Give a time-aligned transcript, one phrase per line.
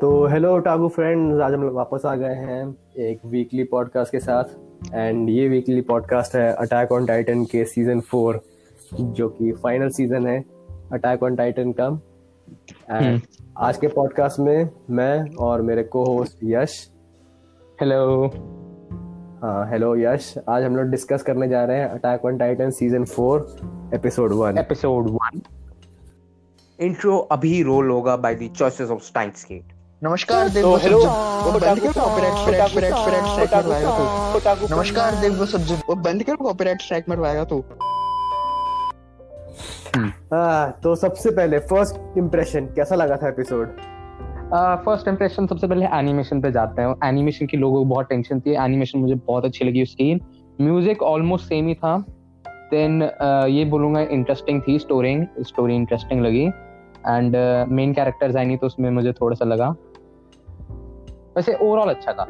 [0.00, 4.18] तो hello टागू friends आज हम लोग वापस आ गए हैं एक वीकली पॉडकास्ट के
[4.18, 4.44] साथ
[4.94, 8.40] एंड ये वीकली पॉडकास्ट है अटैक ऑन टाइटन के सीज़न फोर
[8.94, 10.38] जो कि फाइनल सीज़न है
[10.92, 11.86] अटैक ऑन टाइटन का।
[12.90, 13.20] And hmm.
[13.56, 16.76] आज के पॉडकास्ट में मैं और मेरे को होस्ट यश।
[17.80, 18.26] हेलो
[19.42, 23.04] हाँ हेलो यश। आज हम लोग डिस्कस करने जा रहे हैं Attack on Titan season
[23.04, 23.56] four
[23.94, 25.40] episode one episode one
[26.78, 31.52] intro अभी रोल होगा by the choices of Steins Gate नमस्कार देव तो हेलो वो
[31.52, 36.22] बंद करो copyright strike strike strike strike मरवाएगा तो नमस्कार देव वो सब वो बंद
[36.24, 37.58] करो कॉपीराइट स्ट्राइक मरवाएगा तो।
[40.32, 43.76] हाँ तो सबसे पहले फ़र्स्ट इम्प्रेशन कैसा लगा था एपिसोड
[44.86, 48.54] फ़र्स्ट इंप्रेशन सबसे पहले एनिमेशन पे जाते हैं। एनिमेशन की लोगों को बहुत टेंशन थी।
[48.64, 50.14] एनिमेशन मुझे बहुत अच्छी लगी उसकी।
[50.60, 51.96] म्यूज़िक ऑलमोस्ट सेम ही था।
[52.72, 53.02] देन
[53.50, 57.36] ये बोलूँगा इंटरेस्टिंग थी स्टोरी स्टोरी इंटरेस्टिंग लगी। एंड
[57.68, 59.74] मेन कैरेक्टर्स आई नहीं तो उसमें मुझे थोड़ा सा लगा।
[61.36, 62.22] वैसे ओवरऑल अच्छा था।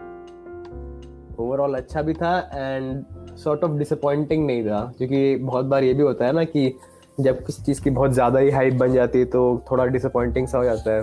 [1.40, 6.02] ओवरऑल अच्छा भी था एंड सॉर्ट ऑफ़ डिसअपॉइंटिंग नहीं था क्योंकि बहुत बार ये भी
[6.02, 6.72] होता है ना कि
[7.20, 10.58] जब किसी चीज़ की बहुत ज़्यादा ही हाइप बन जाती है तो थोड़ा डिसअपॉइंटिंग सा
[10.58, 11.02] हो जाता है।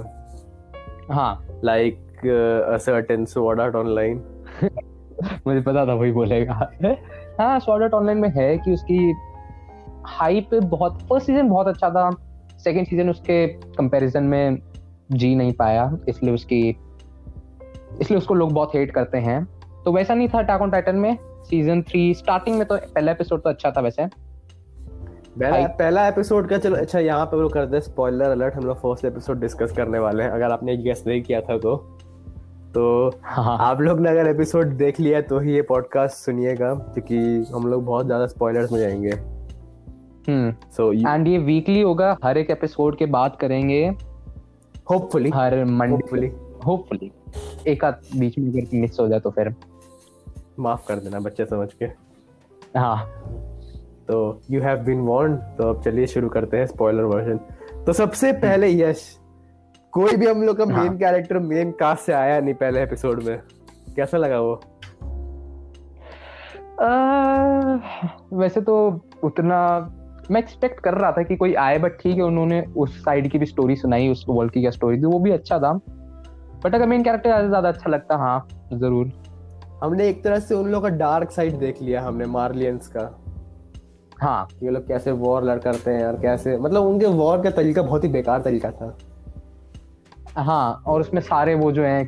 [1.11, 4.23] हाँ। Like a certain Sword Art Online
[5.47, 6.53] मुझे पता था वही बोलेगा।
[7.39, 9.13] हाँ स्वॉर्ड आर्ट ऑनलाइन में है कि उसकी
[10.07, 12.09] हाइप बहुत फ़र्स्ट सीज़न बहुत अच्छा था।
[12.59, 14.57] सेकंड सीज़न उसके कंपैरिजन में
[15.11, 16.75] जी नहीं पाया इसलिए उसकी
[18.01, 19.43] इसलिए उसको लोग बहुत हेट करते हैं।
[19.85, 23.41] तो वैसा नहीं था अटैक ऑन टाइटन में। सीज़न थ्री स्टार्टिंग में तो पहला एपिसोड
[23.43, 24.05] तो अच्छा था वैसे।
[25.39, 28.77] पहला पहला एपिसोड का चलो अच्छा यहाँ पे वो करते हैं स्पॉइलर अलर्ट हम लोग
[28.77, 31.75] फ़र्स्ट एपिसोड डिस्कस करने वाले हैं। अगर आपने गेस नहीं किया था तो।
[32.73, 37.17] तो हाँ आप लोग ने अगर एपिसोड देख लिया तो ही ये पॉडकास्ट सुनिएगा क्योंकि
[37.53, 39.11] हम लोग बहुत ज़्यादा स्पॉयलर्स में जाएँगे।
[40.27, 43.85] हम्म। सो एंड ये वीकली होगा हर एक एपिसोड के बाद करेंगे।
[44.91, 46.31] होपफुली हर मंडे होपफुली
[46.65, 47.11] होपफुली
[47.67, 49.53] एक आध बीच में अगर मिस हो जाए तो फिर।
[50.59, 51.85] माफ़ कर देना बच्चे समझ के।
[52.79, 52.97] हाँ।
[54.07, 57.39] तो यू हैव बीन वार्न तो अब चलिए शुरू करते हैं स्पॉइलर वर्जन
[57.85, 59.19] तो सबसे पहले यश
[59.93, 63.23] कोई भी हम लोग का हाँ। मेन कैरेक्टर मेन कास्ट से आया नहीं पहले एपिसोड
[63.23, 63.39] में।
[63.95, 64.53] कैसा लगा वो?
[66.79, 69.59] अह, वैसे तो उतना
[70.31, 73.37] मैं एक्सपेक्ट कर रहा था कि कोई आए बट ठीक है उन्होंने उस साइड की
[73.37, 75.79] भी स्टोरी सुनाई उस वर्ल्ड की क्या स्टोरी थी वो भी अच्छा था।
[76.63, 79.11] बट अगर मेन कैरेक्टर ज़्यादा ज़्यादा अच्छा लगता हाँ ज़रूर।
[79.83, 83.09] हमने एक तरह से उन लोग का डार्क साइड देख लिया हमने मार्लियंस का।
[84.21, 87.81] हाँ। ये लोग कैसे वॉर लड़ करते हैं और कैसे मतलब उनके वॉर का तरीका
[87.81, 88.97] बहुत ही बेकार तरीका था।
[90.37, 92.01] हाँ और उसमें सारे वो जो है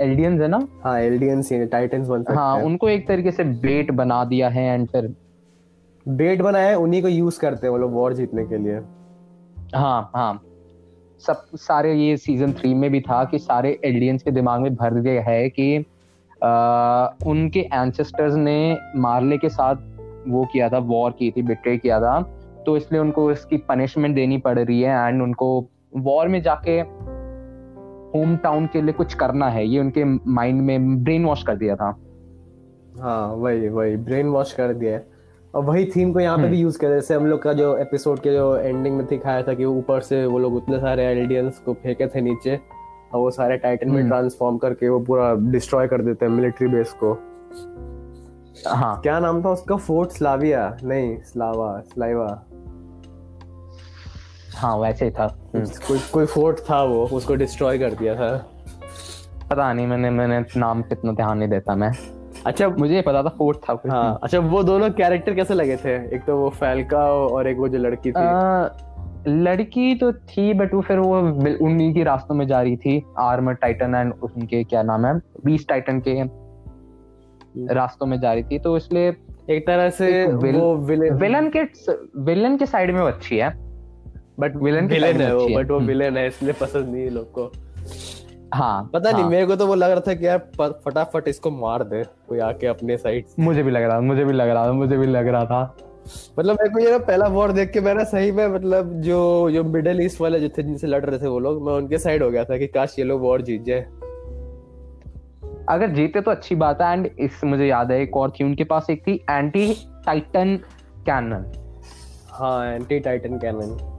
[0.00, 0.60] एल्डियंस है ना?
[0.84, 4.64] हाँ एल्डियंस ही टाइटन्स बन सकते हाँ उनको एक तरीके से बेट बना दिया है
[4.64, 5.14] एंड फिर
[6.06, 8.80] बेट बनाया है उन्हीं को यूज़ करते हैं वो लोग वॉर जीतने के लिए।
[9.74, 10.32] हाँ हाँ।
[11.20, 14.94] सब सारे ये सीज़न थ्री में भी था कि सारे एलियंस के दिमाग में भर
[14.94, 15.84] दिया है कि
[16.44, 19.76] आ, उनके एंसेस्टर्स ने मारले के साथ
[20.28, 22.20] वो किया था वॉर की थी बिट्रे किया था।
[22.66, 25.48] तो इसलिए उनको इसकी पनिशमेंट देनी पड़ रही है एंड उनको
[25.96, 26.80] वॉर में जाके
[28.18, 31.76] होम टाउन के लिए कुछ करना है ये उनके माइंड में ब्रेन वॉश कर दिया
[31.76, 31.90] था।
[33.00, 34.98] हाँ वही वही ब्रेन वॉश कर दिया
[35.56, 37.76] और वही थीम को यहाँ पे हम्म। भी यूज़ कर जैसे हम लोग का जो
[37.78, 41.58] एपिसोड के जो एंडिंग में दिखाया था कि ऊपर से वो लोग उतने सारे एल्डियंस
[41.58, 42.56] को फेंके थे नीचे
[43.12, 46.68] और वो सारे टाइटन में हम्म। ट्रांसफॉर्म करके वो पूरा डिस्ट्रॉय कर देते हैं मिलिट्री
[46.68, 47.12] बेस को।
[48.66, 49.76] हाँ। क्या नाम था उसका?
[49.76, 52.26] फोर्ट स्लाविया नहीं स्लावा स्लाइवा
[54.56, 55.24] हाँ वैसे ही था।
[55.54, 58.36] हम्म। कोई कोई फोर्ट था वो उसको डिस्ट्रॉय कर दिया था।
[59.50, 61.92] पता नहीं मैंने मैंने नाम पे इतना ध्यान नहीं देता मैं।
[62.46, 65.94] अच्छा मुझे पता था फोर्थ था हाँ अच्छा वो दोनों कैरेक्टर कैसे लगे थे?
[66.16, 68.68] एक तो वो फैल्का और एक वो जो लड़की थी। आ,
[69.28, 71.18] लड़की तो थी बट वो फिर वो
[71.66, 75.14] उन्हीं की रास्तों में जा रही थी। आर्मर टाइटन एंड उनके क्या नाम है?
[75.44, 76.22] बीस टाइटन के
[77.74, 79.16] रास्तों में जा रही थी तो इसलिए
[79.50, 81.62] एक तरह से एक विल- वो विलेन विलन के
[82.20, 83.50] विलन के साइड में वो अच्छी है
[84.40, 87.10] बट विलन की विलेन है वो बट वो हम्म। विलेन है इसलिए पसंद नहीं है
[87.10, 87.52] लोग को।
[88.56, 89.20] हाँ पता हाँ.
[89.20, 90.38] नहीं मेरे को तो वो लग रहा था कि यार
[90.84, 94.32] फटाफट इसको मार दे कोई आके अपने साइड मुझे भी लग रहा था मुझे भी
[94.32, 95.76] लग रहा था मुझे भी लग रहा था।
[96.38, 99.64] मतलब मेरे को ये ना पहला वॉर देख के मैंने सही में मतलब जो जो
[99.64, 102.30] मिडिल ईस्ट वाले जो थे जिनसे लड़ रहे थे वो लोग मैं उनके साइड हो
[102.30, 103.80] गया था कि काश ये लोग वॉर जीत जाए।
[105.68, 108.64] अगर जीते तो अच्छी बात है एंड इस मुझे याद है एक और थी उनके
[108.64, 109.74] पास एक थी एंटी
[110.06, 110.56] टाइटन
[111.06, 111.52] कैनन
[112.30, 113.95] हाँ एंटी टाइटन कैनन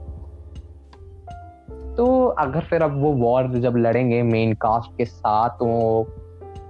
[1.98, 5.66] तो अगर फिर अब वो वॉर जब लड़ेंगे मेन कास्ट के साथ तो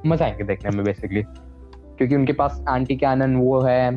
[0.07, 3.91] मज़ा आएँगे देखने में बेसिकली क्योंकि उनके पास एंटी कैनन वो है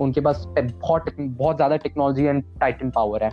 [0.00, 3.30] उनके पास बहुत बहुत ज़्यादा टेक्नोलॉजी एंड टाइटन पावर है।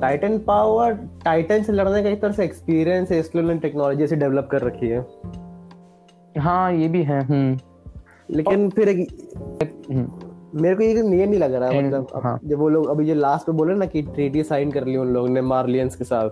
[0.00, 0.92] टाइटन पावर
[1.24, 4.62] टाइटन से लड़ने का एक तरह से एक्सपीरियंस है इसलिए उन्होंने टेक्नोलॉजी से डेवलप कर
[4.62, 5.06] रखी है।
[6.38, 7.58] हाँ ये भी है हम्म।
[8.30, 9.06] लेकिन फिर एक
[9.90, 13.06] हम्म, मेरे को ये ये नहीं लग रहा And- मतलब हाँ। जब वो लोग अभी
[13.06, 16.04] जो लास्ट में बोले ना कि ट्रीटी साइन कर ली उन लोगों ने मार्लियंस के
[16.04, 16.30] साथ।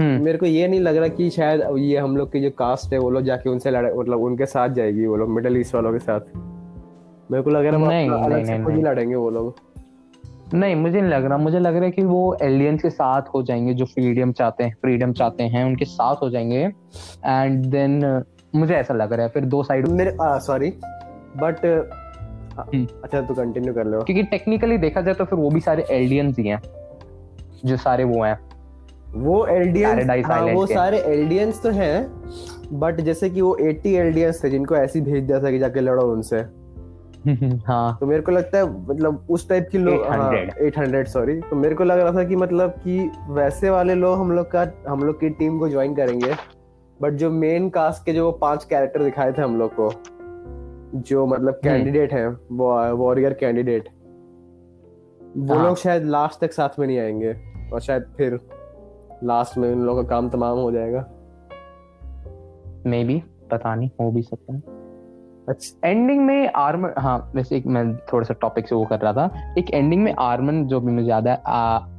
[0.00, 2.92] हम्म। मेरे को ये नहीं लग रहा कि शायद ये हम लोग की जो कास्ट
[2.92, 5.92] है वो लोग जाके उनसे लड़े मतलब उनके साथ जाएगी वो लोग मिडल ईस्ट वालों
[5.92, 6.20] के साथ।
[7.30, 9.54] मेरे को लग रहा है नहीं, नहीं, नहीं, नहीं। लड़ेंगे वो लोग।
[10.54, 13.42] नहीं मुझे नहीं लग रहा। मुझे लग रहा है कि वो एलियंस के साथ हो
[13.42, 16.72] जाएँगे जो फ्रीडम चाहते हैं फ्रीडम चाहते हैं उनके साथ हो जाएँगे।
[17.24, 18.22] एंड देन
[18.54, 20.70] मुझे ऐसा लग रहा है। फिर दो साइड मेरे सॉरी
[21.36, 21.88] बट।
[22.58, 26.38] अच्छा तू कंटिन्यू कर लो। क्योंकि टेक्निकली देखा जाए तो फिर वो भी सारे एलियंस
[26.38, 26.60] ही हैं
[27.64, 28.38] जो सारे वो हैं।
[29.14, 32.06] वो एल्डियंस हाँ वो सारे एल्डियंस तो हैं
[32.72, 36.02] बट जैसे कि वो 80 एल्डियंस थे जिनको ऐसे भेज दिया था कि जाके लड़ो
[36.12, 36.44] उनसे।
[37.66, 39.94] हाँ। तो मेरे को लगता है मतलब उस टाइप की लोग
[40.62, 42.98] एट हंड्रेड सॉरी तो मेरे को लग रहा था कि मतलब कि
[43.30, 46.34] वैसे वाले लोग हम लोग का हम लोग की टीम को ज्वाइन करेंगे
[47.02, 49.88] बट जो मेन कास्ट के जो वो पाँच कैरेक्टर दिखाए थे हम लोग को
[50.96, 52.28] जो मतलब कैंडिडेट हैं
[52.96, 53.88] वॉरियर कैंडिडेट
[55.36, 57.34] वो हाँ। लोग शायद लास्ट तक साथ में नहीं आएँगे
[57.72, 58.38] और शायद फिर
[59.24, 61.00] लास्ट में उन लोगों का काम तमाम हो जाएगा।
[62.86, 64.60] मे बी पता नहीं हो भी सकता है।
[65.48, 69.12] अच्छा एंडिंग में आर्मर हाँ वैसे एक मैं थोड़ा सा टॉपिक से वो कर रहा
[69.12, 71.36] था। एक एंडिंग में आर्मन जो भी मुझे याद है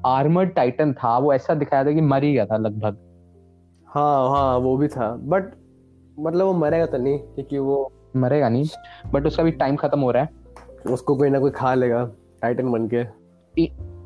[0.06, 2.98] आर्मर्ड टाइटन था वो ऐसा दिखाया था कि मर ही गया था लगभग।
[3.88, 5.54] हाँ हाँ वो भी था। बट
[6.20, 8.66] मतलब वो मरेगा तो नहीं क्योंकि वो मरेगा नहीं
[9.14, 10.30] बट उसका भी टाइम खत्म हो रहा है।
[10.92, 12.04] उसको कोई ना कोई खा लेगा
[12.42, 12.98] टाइटन बन के।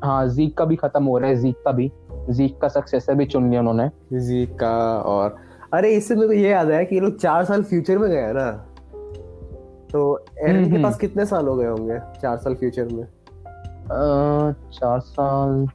[0.06, 1.90] हाँ जीक का भी खत्म हो रहा है जीक का भी।
[2.30, 3.88] जीक का सक्सेसर भी चुन लिया उन्होंने।
[4.20, 5.36] जी का और
[5.74, 8.32] अरे इससे मेरे को ये याद आया कि ये लोग चार साल फ्यूचर में गए
[8.32, 8.50] ना।
[9.92, 13.04] तो एरन के हम्म, पास कितने साल हो गए होंगे चार साल फ्यूचर में?
[14.72, 15.66] चार साल।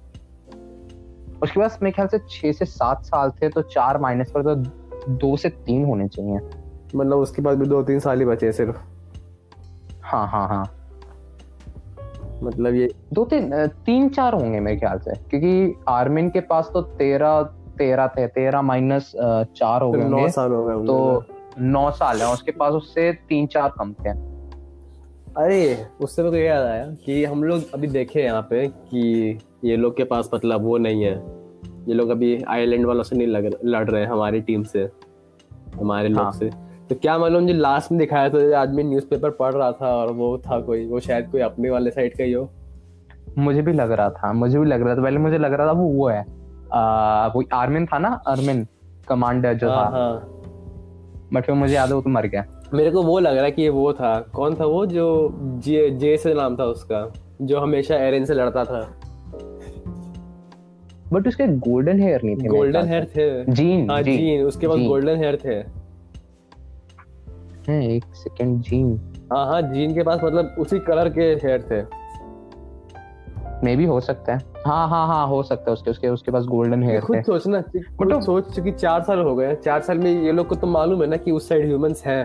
[1.43, 4.55] उसके पास मेरे ख्याल से छह से सात साल थे तो चार माइनस पर तो
[5.09, 6.39] दो से तीन होने चाहिए।
[6.95, 8.77] मतलब उसके पास भी दो तीन साल ही बचे सिर्फ़।
[10.03, 10.63] हाँ हाँ हाँ।
[12.43, 16.81] मतलब ये दो तीन तीन चार होंगे मेरे ख्याल से क्योंकि आर्मिन के पास तो
[16.97, 17.41] तेरह
[17.77, 21.23] तेरह थे तेरह माइनस चार हो गए नौ साल हो गए तो
[21.59, 24.09] नौ। साल है उसके पास उससे तीन चार कम थे।
[25.37, 29.39] अरे उससे मेरे को ये याद आया कि हम लोग अभी देखे यहाँ पे कि
[29.63, 31.13] ये लोग के पास मतलब वो नहीं है।
[31.87, 34.89] ये लोग अभी आइलैंड वालों से नहीं लग लड़ रहे हैं हमारी टीम से
[35.75, 36.49] हमारे लोग हाँ। से।
[36.89, 40.37] तो क्या मालूम जो लास्ट में दिखाया था आदमी न्यूज़पेपर पढ़ रहा था और वो
[40.37, 42.49] था कोई वो शायद कोई अपने वाले साइड का ही हो।
[43.37, 45.71] मुझे भी लग रहा था मुझे भी लग रहा था पहले मुझे लग रहा था
[45.71, 46.25] वो वो है।
[46.73, 48.65] आ, वो आर्मिन था ना आर्मिन
[49.07, 50.33] कमांडर जो हाँ था। हाँ।
[51.33, 53.51] बट फिर मुझे याद है वो तो मर गया। मेरे को वो लग रहा है
[53.51, 55.07] कि ये वो था। कौन था वो जो
[55.63, 57.11] जे जे से नाम था उसका
[57.41, 58.81] जो हमेशा एरन से लड़ता था?
[61.13, 64.79] बट उसके गोल्डन हेयर नहीं थे गोल्डन हेयर थे। जीन हाँ जीन जीन उसके पास
[64.79, 65.76] गोल्डन हेयर थे।
[67.69, 68.99] है एक सेकंड जीन
[69.33, 72.07] हाँ हाँ जीन के पास मतलब उसी कलर के हेयर थे।
[73.65, 76.45] मे भी हो सकता है। हाँ हाँ हाँ हो सकता है उसके उसके उसके पास
[76.45, 80.31] गोल्डन हेयर खुद सोचना तो- सोच चुकी चार साल हो गए चार साल में ये
[80.31, 82.23] लोग को तो मालूम है ना कि उस साइड ह्यूमंस हैं।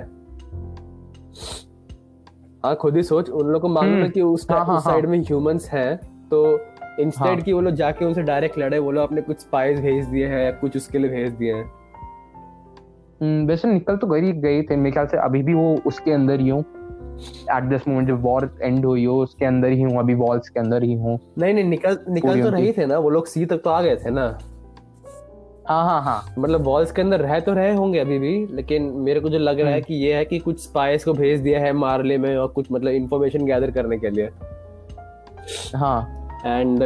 [2.65, 4.85] हाँ खुद ही सोच उन लोग को मालूम है हम्म, कि उस हाँ, हाँ, उस
[4.85, 5.97] साइड में ह्यूमंस हैं।
[6.29, 6.59] तो
[7.01, 10.05] इंस्टेड हाँ। कि वो लोग जाके उनसे डायरेक्ट लड़े वो लोग अपने कुछ स्पाइस भेज
[10.07, 11.71] दिए हैं कुछ उसके लिए भेज दिए हैं।
[13.23, 16.49] वैसे निकल तो गई गई थे मेरे ख्याल से अभी भी वो उसके अंदर ही
[16.49, 16.61] हूँ।
[17.53, 20.61] एट दिस मोमेंट जब वॉर एंड हुई हो उसके अंदर ही हूँ अभी वॉल्स के
[20.61, 23.61] अंदर ही हूँ। नहीं नहीं निकल निकल तो रहे थे ना वो लोग सी तक
[23.65, 24.27] तो आ गए थे ना।
[25.69, 29.21] हाँ हाँ हाँ। मतलब वॉल्स के अंदर रह तो रहे होंगे अभी भी लेकिन मेरे
[29.21, 31.61] को जो लग रहा है हम्म। कि ये है कि कुछ स्पाइस को भेज दिया
[31.61, 34.29] है मारले में और कुछ मतलब इंफॉर्मेशन गैदर करने के लिए।
[35.77, 36.83] हाँ। एंड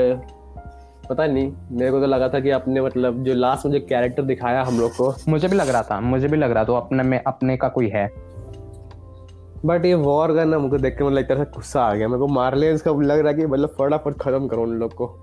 [1.09, 4.23] पता नहीं मेरे को तो लगा था कि आपने मतलब जो लास्ट में जो कैरेक्टर
[4.25, 7.03] दिखाया हम लोग को। मुझे भी लग रहा था मुझे भी लग रहा था अपने
[7.03, 8.07] में अपने का कोई है।
[9.65, 12.09] बट ये वॉर का ना मुझे देख के मतलब एक तरह से गुस्सा आ गया।
[12.09, 15.15] मेरे को मारले इसका लग रहा है कि मतलब फटाफट खत्म करो उन लोग को।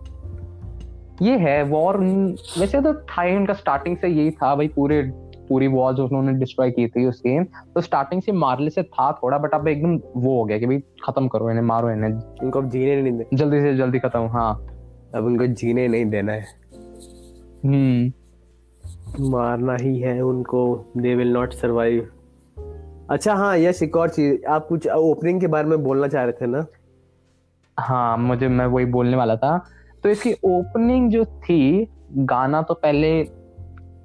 [1.22, 1.98] ये है वॉर
[2.60, 5.02] वैसे तो था उनका स्टार्टिंग से यही था भाई पूरे
[5.50, 7.44] पूरी वॉर जो उन्होंने डिस्ट्रॉय की थी उस गेम
[7.76, 10.80] तो स्टार्टिंग से मारले से था थोड़ा बट अब एकदम वो हो गया कि भाई
[11.04, 14.54] खत्म करो इन्हें मारो इन्हें। अब जीने नहीं दे जल्दी से जल्दी खत्म हाँ।
[15.16, 16.46] अब उनको जीने नहीं देना है।
[17.66, 18.12] हम्म।
[19.30, 22.10] मारना ही है उनको। दे विल नॉट सरवाइव
[23.10, 26.32] अच्छा हाँ यश एक और चीज़ आप कुछ ओपनिंग के बारे में बोलना चाह रहे
[26.32, 26.66] थे ना?
[27.80, 29.58] हाँ मुझे मैं वही बोलने वाला था।
[30.04, 33.26] तो इसकी ओपनिंग जो थी गाना तो पहले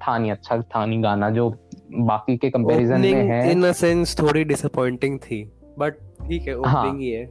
[0.01, 1.49] था नहीं अच्छा था नहीं गाना जो
[1.91, 5.43] बाकी के कंपैरिजन में है। इन सेंस थोड़ी डिसअपॉइंटिंग थी
[5.79, 5.93] बट
[6.27, 7.25] ठीक है ओपनिंग हाँ। ही है।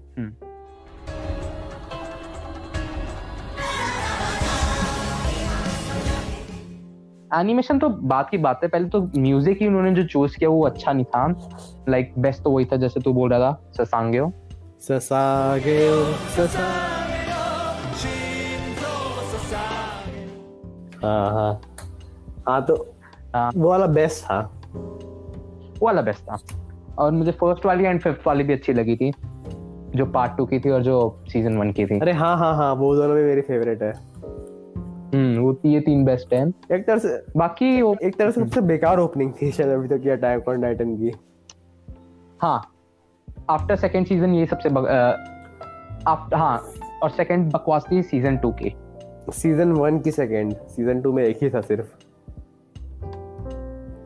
[7.34, 10.62] एनिमेशन तो बात की बात है पहले तो म्यूज़िक ही उन्होंने जो चूज़ किया वो
[10.66, 11.26] अच्छा नहीं था।
[11.88, 14.20] लाइक बेस्ट तो वही था जैसे तू बोल रहा था ससांगे
[14.80, 16.04] ससागेओ
[16.36, 16.66] ससा
[21.02, 21.60] हाँ हाँ।
[22.48, 22.74] हाँ तो
[23.34, 24.40] हाँ। वो वाला बेस्ट था।
[24.74, 26.38] वो वाला बेस्ट था।
[26.98, 29.12] और मुझे फ़र्स्ट वाली एंड फिफ्थ वाली भी अच्छी लगी थी
[29.94, 30.96] जो पार्ट टू की थी और जो
[31.28, 33.92] सीज़न वन की थी। अरे हाँ हाँ हाँ वो दोनों भी मेरी फेवरेट है।
[35.14, 37.66] हम्म वो ये तीन बेस्ट है। एक तरह से बाकी
[38.06, 41.12] एक तरह से सबसे बेकार ओपनिंग थी शायद अभी तक की अटैक ऑन टाइटन की।
[42.40, 42.60] हाँ।
[43.50, 44.68] आफ्टर सेकंड सीज़न ये सबसे
[46.06, 46.58] आफ्टर हाँ
[47.02, 48.74] और सेकंड बकवास थी सीज़न टू की।
[49.32, 51.86] सीज़न वन की सेकेंड सीज़न टू में एक ही था सिर्फ़।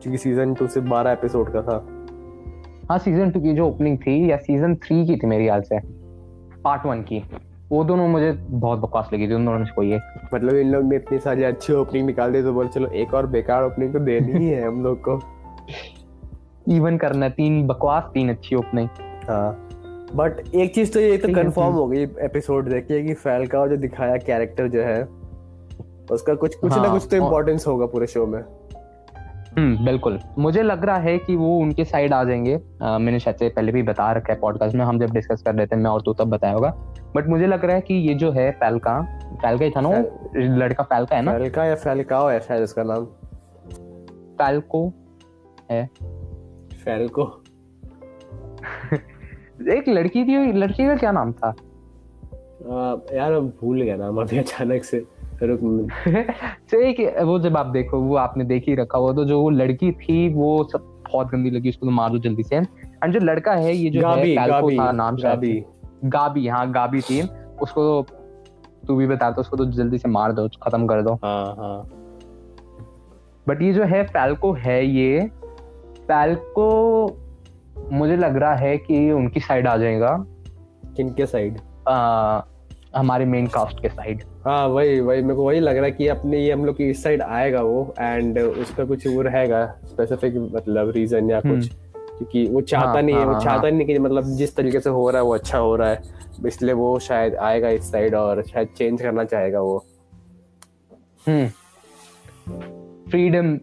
[0.01, 1.75] क्योंकि सीज़न टू सिर्फ़ बारह एपिसोड का था।
[2.89, 5.79] हाँ सीज़न टू की जो ओपनिंग थी या सीज़न थ्री की थी मेरी ख्याल से
[6.63, 7.23] पार्ट वन की।
[7.69, 10.83] वो दोनों मुझे बहुत बकवास लगी थी उन दोनों से कोई एक मतलब इन लोग
[10.83, 13.99] ने इतनी सारी अच्छी ओपनिंग निकाल दी तो बोल चलो एक और बेकार ओपनिंग तो
[13.99, 15.21] देनी ही है हम लोग को।
[16.67, 18.87] इवन करना तीन बकवास तीन अच्छी ओपनिंग
[19.29, 19.69] हाँ।
[20.15, 23.77] बट एक चीज़ तो ये तो कंफर्म। हो। गई एपिसोड देख के कि फैलका जो
[23.77, 25.03] दिखाया कैरेक्टर जो है
[26.11, 28.43] उसका कुछ कुछ ना हाँ, कुछ तो इम्पोर्टेंस होगा पूरे शो में।
[29.57, 33.37] हम्म बिल्कुल। मुझे लग रहा है कि वो उनके साइड आ जाएँगे। अ, मैंने शायद
[33.37, 35.89] से पहले भी बता रखा है पॉडकास्ट में हम जब डिस्कस कर रहे थे मैं
[35.89, 39.01] और तू तब बताया होगा। बट मुझे लग रहा है कि ये जो है फैलका
[39.41, 40.31] फैलका ही था ना वो?
[40.35, 41.31] लड़का फैलका है ना?
[41.31, 43.05] फैलका या फैलकाओ है शायद उसका नाम।
[44.37, 44.93] फैलको
[45.71, 45.89] है।
[46.85, 47.43] फैलको
[49.73, 51.47] एक लड़की थी लड़की का क्या नाम था?
[51.47, 55.05] आ, यार भूल गया नाम अभी अचानक से।
[56.71, 59.49] तो एक वो जब आप देखो वो आपने देख ही रखा हुआ तो जो वो
[59.49, 63.19] लड़की थी वो सब बहुत गंदी लगी उसको तो मार दो जल्दी से। एंड जो
[63.19, 65.63] लड़का है ये जो गाबी है फैल्को गाबी था नाम शायद गाबी।
[66.03, 67.21] गाबी हाँ गाबी थी।
[67.61, 68.15] उसको तो
[68.87, 71.89] तू भी बता तो उसको तो जल्दी से मार दो खत्म कर दो। हाँ हाँ।
[73.47, 75.31] बट ये जो है फैल्को है ये।
[76.07, 76.67] फैल्को
[77.91, 80.25] मुझे लग रहा है कि उनकी साइड आ जाएगा।
[80.97, 81.57] किनके साइड
[81.87, 82.41] आ,
[82.95, 86.07] हमारे मेन कास्ट के साइड हाँ वही वही मेरे को वही लग रहा है कि
[86.07, 90.35] अपने ये हम लोग की इस साइड आएगा वो एंड उसका कुछ वो रहेगा स्पेसिफिक
[90.55, 91.69] मतलब रीजन या कुछ
[92.17, 94.55] क्योंकि वो चाहता हाँ, नहीं है हाँ, वो हाँ, चाहता हाँ। नहीं कि मतलब जिस
[94.55, 96.01] तरीके से हो रहा है वो अच्छा हो रहा है
[96.47, 99.85] इसलिए वो शायद आएगा इस साइड और शायद चेंज करना चाहेगा वो।
[101.27, 101.47] हम्म।
[103.09, 103.55] फ्रीडम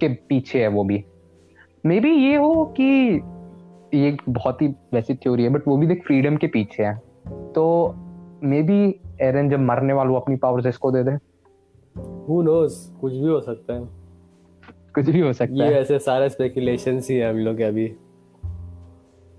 [0.00, 1.04] के पीछे है वो भी।
[1.86, 3.20] मे बी ये हो कि
[3.94, 6.94] ये बहुत ही वैसी थ्योरी है बट वो भी देख फ्रीडम के पीछे है।
[7.28, 7.94] तो
[8.42, 11.10] मे बी एरन जब मरने वाला अपनी पावर्स इसको दे दे।
[12.28, 13.88] हु नोस कुछ भी हो सकता है।
[14.94, 17.86] कुछ भी हो सकता ये है। ऐसे सारे स्पेकुलेशन ही है हम लोग के अभी।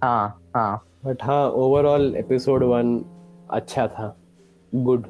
[0.03, 2.99] हाँ हाँ। बट हाँ ओवरऑल एपिसोड वन
[3.51, 4.15] अच्छा था।
[4.73, 5.05] गुड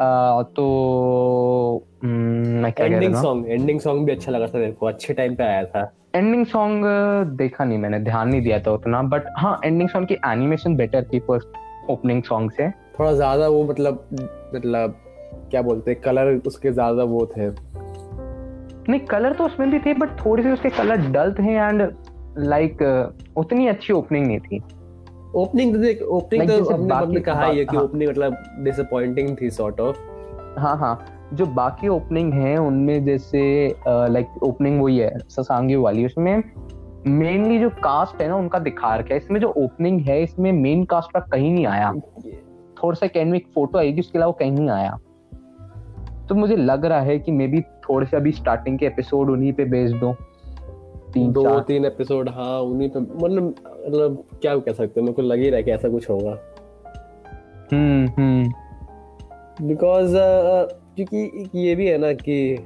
[0.00, 5.14] आ, तो हम्म, मैं क्या एंडिंग सॉन्ग एंडिंग सॉन्ग भी अच्छा लगा था देखो अच्छे
[5.14, 5.82] टाइम पे आया था।
[6.14, 6.84] एंडिंग सॉन्ग
[7.38, 11.06] देखा नहीं मैंने ध्यान नहीं दिया था उतना। बट हाँ एंडिंग सॉन्ग की एनिमेशन बेटर
[11.12, 11.48] थी फ़र्स्ट
[11.90, 14.08] ओपनिंग सॉन्ग से। थोड़ा ज़्यादा वो मतलब
[14.54, 14.96] मतलब
[15.50, 17.48] क्या बोलते हैं कलर उसके ज़्यादा वो थे।
[18.88, 21.90] नहीं कलर तो उसमें भी थे बट थोड़े से उसके कलर डल थे एंड
[22.38, 22.82] लाइक
[23.36, 24.62] उतनी अच्छी ओपनिंग नहीं थी।
[25.36, 28.10] ओपनिंग तो देख ओपनिंग Like तो हमने बाकी- हमने कहा ही है कि हाँ। ओपनिंग
[28.10, 29.98] मतलब डिसअपॉइंटिंग थी सॉर्ट ऑफ़
[30.58, 36.42] हाँ हाँ जो बाकी ओपनिंग है उनमें जैसे लाइक ओपनिंग वही है ससांगी वाली उसमें
[37.06, 40.84] मेनली जो कास्ट है ना उनका दिखा रखा है। इसमें जो ओपनिंग है इसमें मेन
[40.84, 41.92] कास्ट का कहीं नहीं आया।
[42.82, 44.98] थोड़ा सा कैन में एक फ़ोटो आएगी उसके अलावा कहीं नहीं आया।
[46.28, 49.52] तो मुझे लग रहा है कि मे बी थोड़े से अभी स्टार्टिंग के एपिसोड उन्हीं
[49.52, 50.12] पे बेच दो
[51.14, 53.54] तीन दो तीन एपिसोड हाँ उन्हीं पे। मतलब
[53.86, 55.06] मतलब क्या कह सकते हैं?
[55.06, 56.38] मेरे को लग ही रहा है कि ऐसा कुछ होगा।
[57.72, 60.14] हम्म हम्म। बिकॉज़
[60.96, 62.56] क्योंकि ये भी है ना कि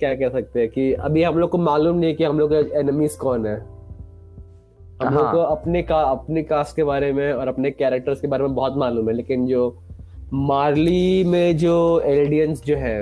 [0.00, 2.52] क्या कह सकते हैं कि अभी हम लोग को मालूम नहीं है कि हम लोग
[2.52, 3.58] के एनिमीज कौन है।
[5.02, 8.28] हम लोग हाँ। को अपने का अपने कास्ट के बारे में और अपने कैरेक्टर्स के
[8.28, 9.78] बारे में बहुत मालूम है लेकिन जो
[10.32, 13.00] मार्ली में जो एलिडियंस जो है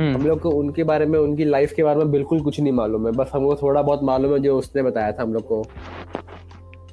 [0.00, 2.72] हम हम्म लोग को उनके बारे में उनकी लाइफ के बारे में बिल्कुल कुछ नहीं
[2.72, 5.64] मालूम है। बस हमको थोड़ा बहुत मालूम है जो उसने बताया था हम लोग को।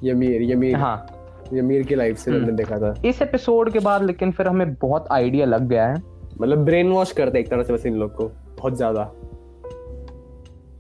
[0.04, 1.06] यमीर यमीर। हाँ।
[1.54, 4.74] यमीर की लाइफ से हम्म। हमने देखा था। इस एपिसोड के बाद लेकिन फिर हमें
[4.74, 8.16] बहुत आइडिया लग गया है। मतलब ब्रेन वॉश करते एक तरह से बस इन लोग
[8.16, 9.02] को बहुत ज़्यादा।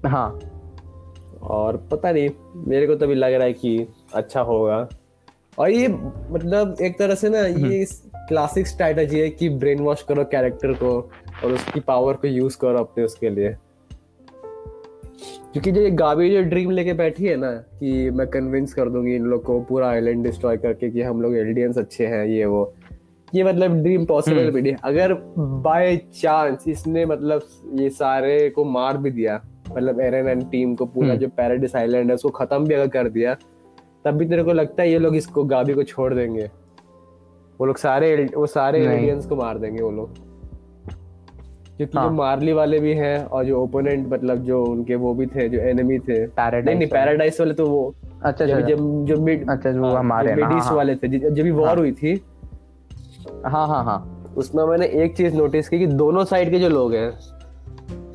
[0.08, 0.40] हाँ।
[1.44, 2.30] और पता नहीं
[2.68, 4.88] मेरे को तो अभी लग रहा है कि अच्छा होगा।
[5.60, 7.86] और ये मतलब एक तरह से ना ये
[8.28, 10.92] क्लासिक स्ट्रैटेजी है कि ब्रेन वॉश करो कैरेक्टर को
[11.44, 13.56] और उसकी पावर को यूज़ करो अपने उसके लिए।
[15.54, 19.16] क्योंकि जो ये गाबी जो ड्रीम लेके बैठी है ना कि मैं कन्विंस कर दूँगी
[19.16, 22.64] इन लोग को पूरा आइलैंड डिस्ट्रॉय करके कि हम लोग एलियंस अच्छे हैं ये वो।
[23.36, 27.42] ये मतलब ड्रीम पॉसिबल हम्म। भी नहीं अगर बाय चांस इसने मतलब
[27.80, 31.76] ये सारे को मार भी दिया मतलब एरन एंड टीम को पूरा हम्म। जो पैराडाइस
[31.76, 33.36] आइलैंड है उसको खत्म भी अगर कर दिया
[34.06, 36.50] तब भी तेरे को लगता है ये लोग इसको गाबी को छोड़ देंगे?
[37.60, 40.16] वो लोग सारे वो सारे एलियंस को मार देंगे वो लोग।
[41.78, 45.26] क्योंकि हाँ। जो मार्ली वाले भी हैं और जो ओपोनेंट मतलब जो उनके वो भी
[45.26, 49.06] थे जो एनिमी थे। नहीं पैराडाइज नहीं पैराडाइस वाले तो वो अच्छा जब अच्छा। जब
[49.06, 52.16] जो मिड अच्छा वो हमारे ना हाँ वाले थे जब जब वॉर हाँ। हुई थी
[53.46, 56.94] हाँ हाँ हाँ। उसमें मैंने एक चीज़ नोटिस की कि दोनों साइड के जो लोग
[56.94, 57.12] हैं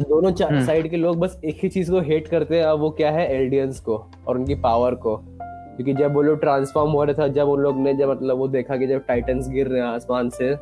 [0.01, 2.91] दोनों हम्म। साइड के लोग बस एक ही चीज़ को हेट करते हैं अब वो
[2.91, 3.29] क्या है?
[3.35, 3.97] एल्डियंस को
[4.29, 5.17] और उनकी पावर को।
[5.77, 8.49] क्योंकि जब वो लोग ट्रांसफॉर्म हो रहा था जब उन लोग ने जब मतलब वो
[8.49, 10.55] देखा कि जब टाइटन्स गिर रहे हैं आसमान से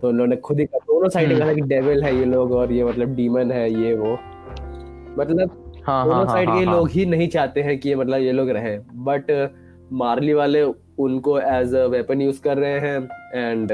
[0.00, 2.84] तो उन्होंने खुद ही दोनों साइड हम्म। कहा कि डेविल है ये लोग और ये
[2.84, 4.12] मतलब डीमन है ये वो।
[5.18, 5.50] मतलब
[5.86, 7.94] हाँ हाँ दोनों हाँ साइड हाँ, के हाँ, लोग ही नहीं चाहते हैं कि ये
[7.94, 9.50] मतलब ये लोग रहे। बट
[9.92, 10.64] मार्ली वाले
[10.98, 13.72] उनको एज अ वेपन यूज़ कर रहे हैं एंड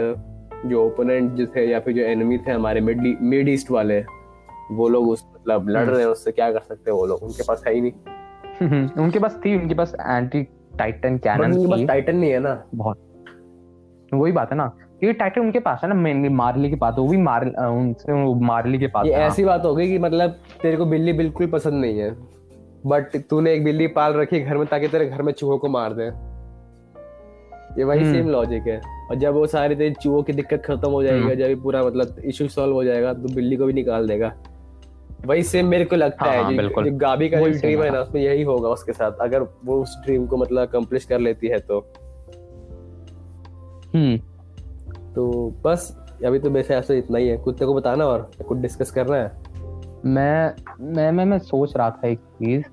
[0.67, 4.01] जो ओपोनेंट जो थे या फिर जो एनिमी थे हमारे मिड ईस्ट वाले
[4.73, 7.43] वो लोग उस मतलब लड़। रहे हैं उससे क्या कर सकते हैं वो लोग उनके
[7.43, 10.43] पास है ही नहीं। उनके पास थी उनके पास एंटी
[10.79, 12.99] टाइटन कैनन उनके पास टाइटन नहीं है ना बहुत
[14.15, 14.71] वही बात है ना
[15.05, 18.79] ये टाइटन उनके पास है ना मेनली मार्ली के पास वो भी मार उनसे मार्ली
[18.79, 20.31] के पास ये। ऐसी बात हो गई कि मतलब
[20.63, 22.11] तेरे को बिल्ली बिल्कुल पसंद नहीं है
[22.87, 25.93] बट तूने एक बिल्ली पाल रखी घर में ताकि तेरे घर में चूहों को मार
[25.93, 26.11] दे
[27.79, 30.91] ये वही हम्म। सेम लॉजिक है। और जब वो सारे तेरे चूहों की दिक्कत खत्म
[30.91, 34.09] हो जाएगी हम्म। जब पूरा मतलब इशू सॉल्व हो जाएगा तो बिल्ली को भी निकाल
[34.09, 34.35] देगा।
[35.27, 37.79] वही सेम मेरे को लगता हाँ, है हाँ, जो- बिल्कुल। जो गाबी का जो ड्रीम
[37.79, 41.05] है है, ना उसमें यही होगा उसके साथ अगर वो उस ड्रीम को मतलब अकम्प्लिश
[41.05, 41.93] कर लेती है तो।
[43.95, 44.19] हम्म।
[45.13, 48.91] तो बस अभी तो वैसे ऐसा इतना ही है। कुत्ते को बताना और कुछ डिस्कस
[48.91, 49.33] करना है?
[50.05, 52.65] मैं मैं मैं मैं सोच रहा था एक चीज़।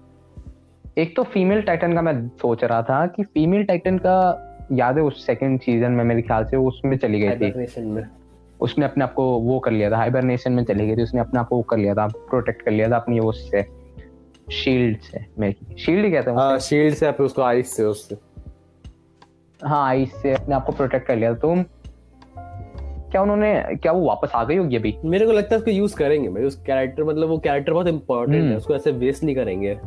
[0.98, 5.04] एक तो फीमेल टाइटन का मैं सोच रहा था कि फीमेल टाइटन का याद है
[5.04, 8.04] उस सेकंड सीज़न में मेरे ख्याल से वो उसमें चली गई थी। में।
[8.60, 11.40] उसने अपने आप को वो कर लिया था हाइबरनेशन में चली गई थी। उसने अपने
[11.40, 13.66] आप को वो कर लिया था प्रोटेक्ट कर लिया था अपनी वो उससे
[14.52, 18.18] शील्ड से मेरे शील्ड कहते हैं हाँ शील्ड से या फिर उसको आइस से उससे।
[19.66, 21.56] हाँ आइस से अपने आप को प्रोटेक्ट कर लिया था। तो
[23.12, 24.98] क्या उन्होंने क्या वो वापस आ गई होगी अभी?
[25.06, 28.40] मेरे को लगता है उसको यूज़ करेंगे भाई उस कैरेक्टर मतलब वो कैरेक्टर बहुत इंपॉर्टेंट
[28.40, 29.80] हम्म। है उसको ऐसे वेस्ट नहीं करेंगे।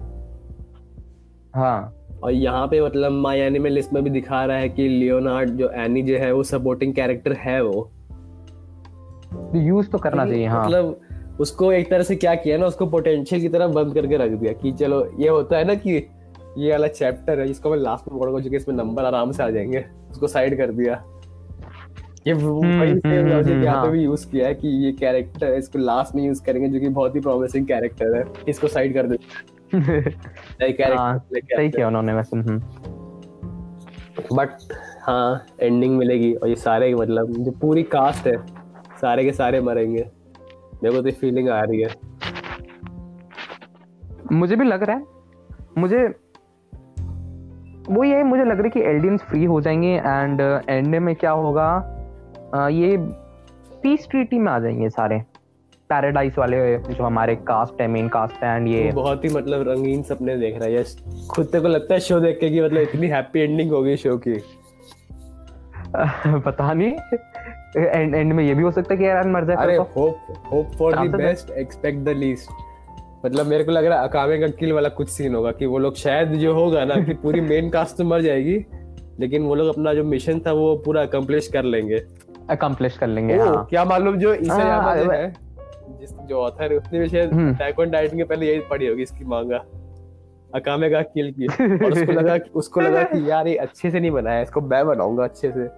[1.54, 5.50] हाँ। और यहाँ पे मतलब माई एनिमे लिस्ट में भी दिखा रहा है कि लियोनार्ड
[5.50, 7.90] जो एनी जो है वो सपोर्टिंग कैरेक्टर है वो।
[9.54, 11.00] यूज़ तो करना चाहिए हाँ। मतलब
[11.40, 14.52] उसको एक तरह से क्या किया ना उसको पोटेंशियल की तरफ़ बंद करके रख दिया
[14.52, 16.08] कि चलो ये होता है ना कि
[16.58, 19.42] ये वाला चैप्टर है जिसको मैं लास्ट में पढ़ूँगा जो कि इसमें नंबर आराम से
[19.42, 21.04] आ जाएँगे। उसको साइड कर दिया।
[22.26, 24.92] ये हम्म, वही सेम हम्म, हम्म, यहाँ पे हाँ। भी यूज़ किया है कि ये
[24.92, 28.94] कैरेक्टर इसको लास्ट में यूज़ करेंगे जो कि बहुत ही प्रॉमिसिंग कैरेक्टर है। इसको साइड
[28.94, 29.42] कर देते हाँ,
[29.74, 32.58] सही किया उन्होंने वैसे हम्म।
[34.36, 34.50] बट
[35.02, 38.36] हाँ एंडिंग मिलेगी और ये सारे मतलब जो पूरी कास्ट है
[39.00, 40.10] सारे के सारे मरेंगे।
[40.82, 41.88] मेरे को तो फीलिंग आ रही है।
[44.32, 45.04] मुझे भी लग रहा है
[45.78, 46.06] मुझे
[47.94, 51.30] वो ये मुझे लग रहा है कि एल्डियंस फ्री हो जाएँगे एंड एंड में क्या
[51.30, 51.68] होगा
[52.54, 52.96] अ, ये
[53.82, 55.22] पीस ट्रीटी में आ जाएँगे सारे।
[55.90, 60.02] पैराडाइज वाले जो हमारे कास्ट है मेन कास्ट है एंड ये बहुत ही मतलब रंगीन
[60.02, 60.96] सपने देख रहा है यस
[61.30, 64.42] खुद को लगता है शो देख के कि मतलब इतनी हैप्पी एंडिंग होगी शो की।
[66.40, 66.92] पता नहीं।
[67.76, 70.72] एंड एंड में ये भी हो सकता है कि एरन मर जाए अरे। Hope hope
[70.78, 72.50] for the best expect the least
[73.26, 75.78] मतलब मेरे को लग रहा है अकामे का किल वाला कुछ सीन होगा कि वो
[75.78, 78.66] लोग शायद जो होगा ना कि पूरी मेन कास्ट तो मर जाएगी
[79.20, 82.02] लेकिन वो लोग अपना जो मिशन था वो पूरा अकम्प्लिश कर लेंगे।
[82.50, 85.49] अकम्प्लिश कर लेंगे ओ, हाँ। क्या मालूम जो ईसा हाँ, जो है।
[86.00, 89.02] जिस जो ऑथर उसने भी शायद हम्म। अटैक ऑन टाइटन के पहले यही पढ़ी होगी
[89.02, 89.64] इसकी मांगा।
[90.54, 91.46] अकामे का किल की।
[91.84, 95.24] और उसको लगा उसको लगा कि यार ये अच्छे से नहीं बनाया इसको मैं बनाऊँगा
[95.24, 95.68] अच्छे से।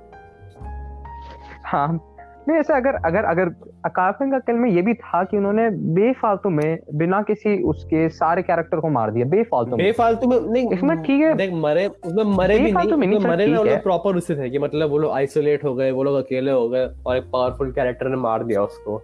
[1.64, 2.08] हाँ।
[2.48, 3.48] नहीं ऐसा अगर अगर अगर
[3.86, 8.42] अकाफिन का किल में ये भी था कि उन्होंने बेफालतू में बिना किसी उसके सारे
[8.42, 12.24] कैरेक्टर को मार दिया बेफालतू में। बेफालतू में नहीं इसमें ठीक है। देख मरे उसमें
[12.36, 15.12] मरे भी नहीं में नहीं, मरे ना लोग प्रॉपर उससे थे कि मतलब वो लोग
[15.12, 18.62] आइसोलेट हो गए वो लोग अकेले हो गए और एक पावरफुल कैरेक्टर ने मार दिया
[18.62, 19.02] उसको।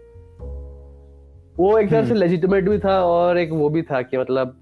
[1.58, 4.54] वो एक तरह से हम्म। लेजिटिमेट भी था और एक वो भी था कि मतलब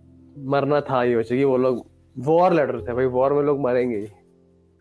[0.44, 1.84] मरना था ये वैसे कि वो लोग
[2.18, 4.06] वॉर लड़ रहे थे भाई वॉर में लोग मरेंगे ही।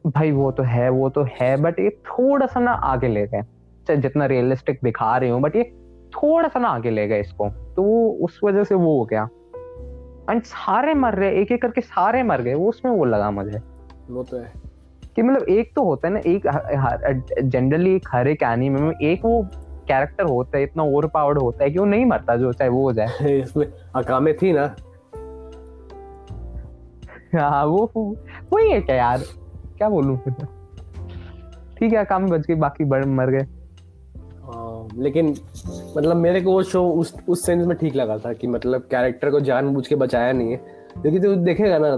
[0.05, 3.41] भाई वो तो है वो तो है बट ये थोड़ा सा ना आगे ले गए।
[3.87, 5.63] चाहे जितना रियलिस्टिक दिखा रहे हो बट ये
[6.15, 9.27] थोड़ा सा ना आगे ले गए इसको। तो वो उस वजह से वो हो गया।
[10.31, 13.59] एंड सारे मर रहे एक एक करके सारे मर गए वो उसमें वो लगा मुझे।
[14.09, 14.51] वो तो है।
[15.15, 19.25] कि मतलब एक तो होता है ना एक जनरली एक हर एक एनीमे में एक
[19.25, 19.47] वो
[19.87, 22.81] कैरेक्टर होता है इतना ओवर पावर्ड होता है कि वो नहीं मरता जो चाहे वो
[22.83, 24.75] हो जाए। इसमें अकामे थी ना?
[27.35, 27.89] हाँ वो
[28.53, 29.23] वही है क्या यार?
[29.77, 30.33] क्या बोलूँ फिर
[31.79, 33.45] ठीक है काम बच गई बाकी बड़े मर गए।
[34.45, 35.35] हाँ, लेकिन
[35.97, 39.31] मतलब मेरे को वो शो उस उस सेंस में ठीक लगा था कि मतलब कैरेक्टर
[39.31, 40.57] को जानबूझ के बचाया नहीं है।
[41.01, 41.95] क्योंकि तू देखेगा ना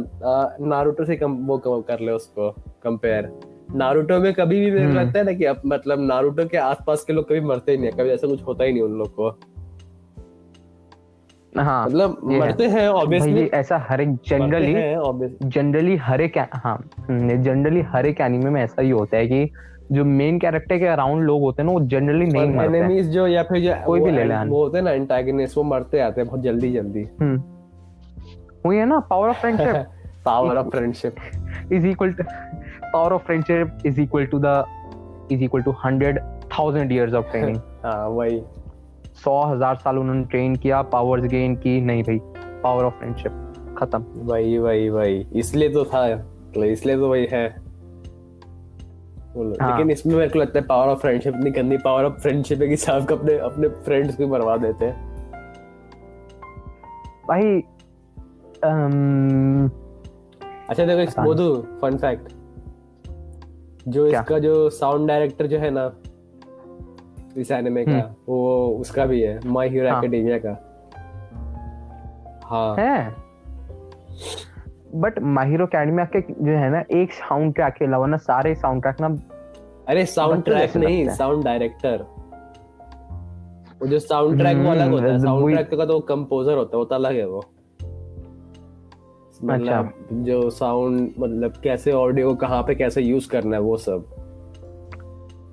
[0.62, 2.50] नारुतो से कम वो कर ले उसको
[2.84, 3.26] कंपेयर
[3.75, 7.03] नारुतो में कभी भी मेरे हम्म। लगता है ना कि अब मतलब नारुतो के आसपास
[7.03, 9.13] के लोग कभी मरते ही नहीं है कभी ऐसा कुछ होता ही नहीं उन लोग
[9.15, 9.30] को।
[11.56, 14.73] हाँ मतलब। मरते हैं ऑब्वियसली ऐसा हर एक जनरली
[15.49, 16.77] जनरली हर एक हाँ
[17.10, 19.49] जनरली हर एक एनिमे में ऐसा ही होता है कि
[19.91, 23.27] जो मेन कैरेक्टर के अराउंड लोग होते हैं ना वो जनरली नहीं मरते। एनिमीज जो
[23.27, 26.21] या फिर जो कोई भी ले ले वो होते हैं ना एंटागनिस्ट वो मरते आते
[26.21, 27.41] हैं बहुत जल्दी जल्दी। हम्म।
[28.65, 29.86] वही है ना power of friendship
[30.25, 31.15] power of friendship
[31.73, 32.23] is equal to
[32.93, 34.56] power of friendship is equal to the
[35.36, 36.19] is equal to hundred
[36.56, 37.60] thousand years of training.
[37.86, 38.41] हाँ वही।
[39.23, 42.19] सौ हज़ार साल उन्होंने ट्रेन किया पावर्स गेन की नहीं भाई
[42.63, 47.47] पावर ऑफ़ फ्रेंडशिप खत्म। वही वही वही। इसलिए तो था मतलब इसलिए तो वही है।
[49.38, 52.62] हाँ। लेकिन इसमें मेरे को लगता है पावर ऑफ़ फ्रेंडशिप नहीं करनी पावर ऑफ़ फ्रेंडशिप
[52.62, 54.95] है कि सब अपने अपने फ्रेंड्स को मरवा देते हैं।
[57.28, 57.62] भाई
[58.67, 59.71] um,
[60.69, 62.34] अच्छा देखो वो दो फन फैक्ट
[63.88, 64.19] जो क्या?
[64.21, 65.91] इसका जो साउंड डायरेक्टर जो है ना
[67.38, 70.58] इस एनिमे का हम्म। वो उसका भी है माय हीरो। एकेडेमिया का
[72.45, 73.26] हाँ है
[74.95, 78.82] बट माहिरो अकेडमी के जो है ना एक साउंड ट्रैक के अलावा ना सारे साउंड
[78.82, 79.08] ट्रैक ना
[79.89, 82.06] अरे साउंड ट्रैक नहीं साउंड डायरेक्टर
[83.82, 86.76] वो जो साउंड ट्रैक वो अलग हम्म, होता है साउंड ट्रैक का तो कंपोजर होता
[86.76, 87.43] है वो तो अलग है वो
[89.38, 94.06] अच्छा। मतलब जो साउंड मतलब कैसे ऑडियो कहाँ पे कैसे यूज़ करना है वो सब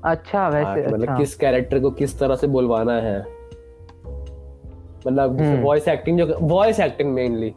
[0.05, 3.19] अच्छा हाँ, वैसे कि मतलब अच्छा किस कैरेक्टर को किस तरह से बुलवाना है
[5.07, 7.55] मतलब हम्म। वॉइस एक्टिंग जो वॉइस एक्टिंग मेनली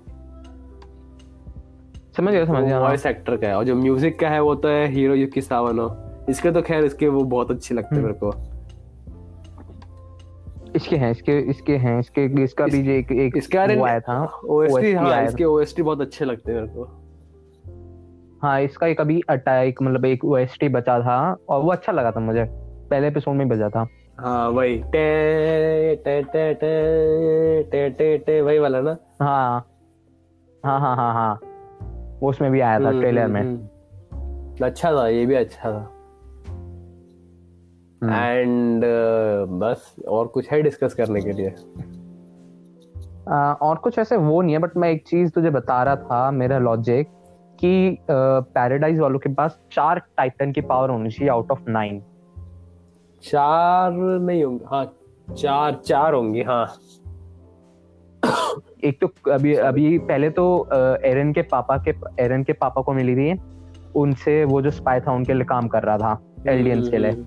[2.18, 4.54] समझ गया समझ गया हाँ। वॉइस एक्टर का है और जो म्यूज़िक का है वो
[4.56, 5.90] तो है हीरो युकी सावनो
[6.30, 8.57] इसके तो खैर इसके वो बहुत अच्छे लगते हैं हम्म। मेरे को
[10.78, 14.94] इसके हैं इसके इसके हैं इसके इसका भी एक एक इसके वो आया था। ओएसटी
[14.94, 16.84] हाँ इसके ओएसटी बहुत अच्छे लगते हैं मेरे को।
[18.44, 22.20] हाँ इसका एक अभी अटैक मतलब एक ओएसटी बचा था और वो अच्छा लगा था
[22.20, 22.46] मुझे।
[22.90, 23.88] पहले एपिसोड में बजा था।
[24.20, 28.98] हाँ वही। टे टे टे टे टे टे टे वही वाला ना?
[29.22, 29.66] हाँ।
[30.66, 31.40] हाँ हाँ हाँ हाँ।
[32.22, 35.72] वो उसमें भी आया था हम्म, ट्रेलर हम्म, में। हम्म। अच्छा था ये भी अच्छा
[35.72, 35.97] था।
[38.02, 38.84] हम्म। एंड
[39.60, 41.50] बस और कुछ है डिस्कस करने के लिए?
[43.62, 46.58] और कुछ ऐसे वो नहीं है बट मैं एक चीज़ तुझे बता रहा था मेरा
[46.60, 47.08] लॉजिक
[47.60, 52.02] कि पैराडाइज वालों के पास चार टाइटन की पावर होनी चाहिए आउट ऑफ़ नाइन
[53.24, 54.86] चार नहीं होंगे हाँ
[55.36, 56.66] चार चार होंगी हाँ।
[58.84, 60.46] एक तो अभी अभी पहले तो
[61.06, 63.40] एरन के पापा के एरन के पापा को मिली थी
[63.96, 67.26] उनसे वो जो स्पाई था उनके लिए काम कर रहा था एलियंस के लिए। हम्म,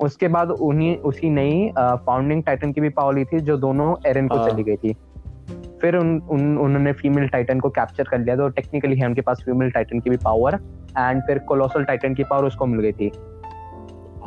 [0.00, 4.28] उसके बाद उन्हीं उसी नई फाउंडिंग टाइटन की भी पावर ली थी जो दोनों एरन
[4.28, 4.92] को हाँ। चली गई थी।
[5.80, 9.42] फिर उन, उन उन्होंने फीमेल टाइटन को कैप्चर कर लिया तो टेक्निकली है उनके पास
[9.46, 10.54] फीमेल टाइटन की भी पावर
[10.98, 13.10] एंड फिर कोलोसल टाइटन की पावर उसको मिल गई थी।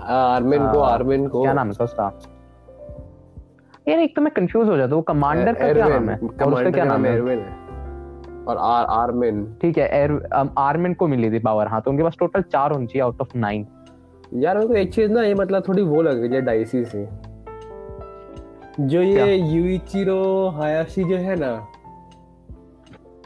[0.08, 2.12] आर्मिन को आर्मिन को। क्या नाम था उसका?
[3.88, 6.20] यार एक तो मैं कंफ्यूज हो जाता हूँ कमांडर का क्या नाम है?
[6.40, 10.12] कमांडर क्या नाम नाम है। एरविन और आर आर्मिन ठीक है एर
[10.58, 13.38] आर्मिन को मिली थी पावर हाँ तो उनके पास टोटल चार होनी चाहिए आउट ऑफ़
[13.38, 13.66] नाइन
[14.34, 17.08] यार मेरे को एक चीज़ ना ये मतलब थोड़ी वो लग रही है डाइसी से।
[18.80, 21.52] जो ये यूइचिरो हायाशी जो है ना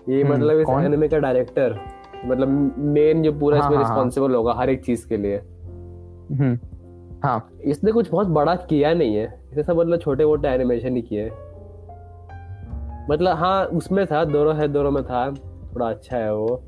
[0.10, 1.80] ये हम्म, मतलब इस एनिमे का डायरेक्टर
[2.26, 5.38] मतलब मेन जो पूरा हाँ, इसमें हाँ, हाँ। रिस्पॉन्सिबल होगा हर एक चीज़ के लिए।
[5.38, 6.58] हम्म
[7.24, 11.02] हाँ। इसने कुछ बहुत बड़ा किया नहीं है। इसने सब मतलब छोटे मोटे एनिमेशन ही
[11.02, 11.30] किए
[13.10, 15.30] मतलब हाँ उसमें था दोनों है दोनों में था
[15.76, 16.64] थोड़ा अच्छा है वो।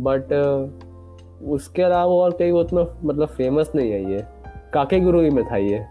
[0.00, 0.32] बट
[1.44, 4.24] उसके अलावा और कहीं उतना मतलब फ़ेमस नहीं है ये।
[4.74, 5.84] काके गुरुई में था ये।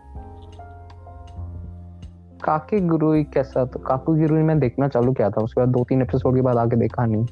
[2.43, 6.01] काके गुरुई कैसा तो काकू गुरुई में देखना चालू किया था उसके बाद दो तीन
[6.01, 7.25] एपिसोड के बाद आगे देखा नहीं।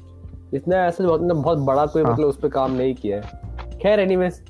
[0.54, 3.78] इसने ऐसे बहुत मतलब बहुत बड़ा कोई हाँ। मतलब उस पर काम नहीं किया है।
[3.82, 4.42] खैर anyways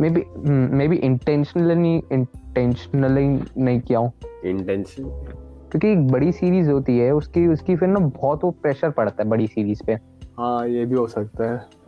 [0.10, 0.24] maybe
[0.88, 3.26] maybe intentionally intentionally
[3.64, 4.12] नहीं किया हूँ।
[4.44, 5.04] इंटेंशन
[5.70, 9.28] क्योंकि एक बड़ी सीरीज़ होती है उसकी उसकी फिर ना बहुत वो प्रेशर पड़ता है
[9.28, 9.92] बड़ी सीरीज़ पे।
[10.38, 11.83] हाँ ये भी हो सकता है।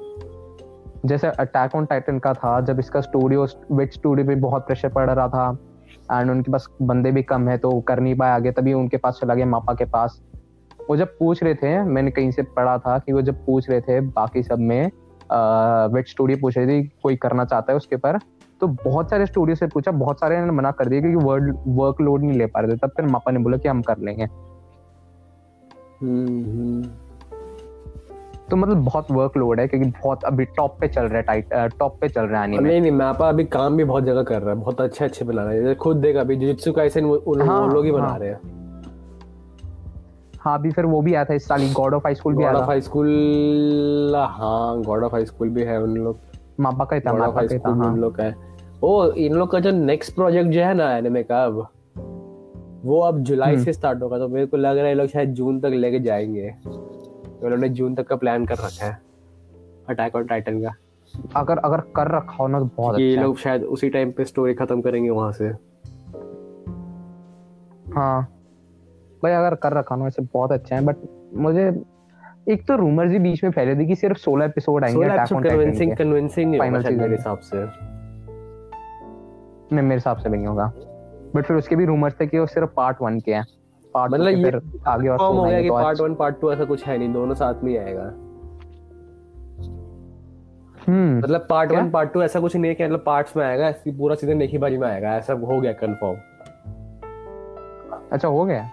[1.06, 5.08] जैसे अटैक ऑन टाइटन का था जब इसका स्टूडियो वेट स्टूडियो पे बहुत प्रेशर पड़
[5.10, 5.50] रहा था
[6.12, 9.18] एंड उनके पास बंदे भी कम है तो कर नहीं पाए आगे तभी उनके पास
[9.20, 10.20] चला गया मापा के पास
[10.80, 13.80] वो जब पूछ रहे थे मैंने कहीं से पढ़ा था कि वो जब पूछ रहे
[13.80, 14.90] थे बाकी सब में
[15.94, 18.18] वेट स्टूडियो पूछ रही थी कोई करना चाहता है उसके पर
[18.60, 22.00] तो बहुत सारे स्टूडियो से पूछा बहुत सारे ने मना कर दिया क्योंकि वर्ड वर्क
[22.00, 24.24] लोड नहीं ले पा रहे थे तब फिर मापा ने बोला कि हम कर लेंगे
[26.02, 27.05] हम्म, हम्म।
[28.50, 31.96] तो मतलब बहुत वर्कलोड है क्योंकि बहुत अभी टॉप पे चल रहा है टाइट टॉप
[32.00, 34.60] पे चल रहा है नहीं नहीं मैपा अभी काम भी बहुत जगह कर रहा है
[34.60, 37.84] बहुत अच्छे अच्छे बना रहा है। खुद देख अभी जुजुत्सु काइसेन वो उन हाँ, लोग
[37.84, 38.40] ही बना हाँ। रहे हैं।
[40.40, 42.42] हाँ अभी फिर वो भी आया था इस साल ही गॉड ऑफ़ हाई स्कूल भी
[42.42, 46.18] गॉड आया ऑफ़ था। हाई स्कूल हाँ गॉड ऑफ़ हाई स्कूल भी है उन लोग।
[46.60, 48.34] मापा का ही था मापा का ही था हाँ उन लोग का है।
[48.84, 51.66] ओ इन लोग का जो नेक्स्ट प्रोजेक्ट जो है ना एनिमे का अब
[52.84, 55.32] वो अब जुलाई हम्म। से स्टार्ट होगा तो मेरे को लग रहा है लोग शायद
[55.34, 56.54] जून तक लेके जाएँगे।
[57.42, 58.98] उन्होंने जून तक का प्लान कर रखा है।
[59.88, 60.74] अटैक ऑन टाइटन का।
[61.36, 64.12] अगर अगर कर रखा हो ना तो बहुत कि ये अच्छा। लोग शायद उसी टाइम
[64.12, 65.44] पे स्टोरी खत्म करेंगे वहाँ से।
[67.94, 68.22] हाँ।
[69.22, 70.96] भाई अगर कर रखा ना वैसे बहुत अच्छा है बट
[71.34, 71.82] मुझे
[72.48, 75.42] एक तो रूमर्स भी बीच में फैले थे कि सिर्फ़ 16 एपिसोड आएँगे अटैक ऑन
[75.42, 77.56] कन्विंसिंग कन्विंसिंग नहीं Final शायद मेरे हिसाब से।
[79.76, 80.72] में मेरे हिसाब से भी नहीं होगा।
[81.34, 83.46] बट फिर उसके भी रूमर्स थे कि वो सिर्फ़ पार्ट वन के हैं।
[83.96, 84.52] पार्ट मतलब ये
[84.86, 87.34] आगे और फॉर्म हो गया कि पार्ट वन पार्ट टू ऐसा कुछ है नहीं दोनों
[87.34, 88.12] साथ में ही आएगा।
[90.86, 93.68] हम्म। मतलब पार्ट वन पार्ट टू ऐसा कुछ नहीं है कि मतलब पार्ट्स में आएगा
[93.68, 96.16] ऐसी पूरा सीज़न एक ही बारी में आएगा ऐसा हो गया कंफर्म
[98.12, 98.70] अच्छा हो गया।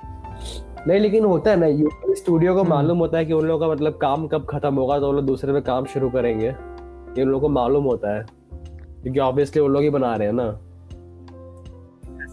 [0.88, 3.68] नहीं लेकिन होता है ना यूट्यूब स्टूडियो को हम्म। मालूम होता है कि उन लोगों
[3.68, 7.24] का मतलब काम कब खत्म होगा तो वो लोग दूसरे पे काम शुरू करेंगे। ये
[7.24, 10.48] उन लोगों को मालूम होता है क्योंकि ऑब्वियसली वो लोग ही बना रहे हैं ना।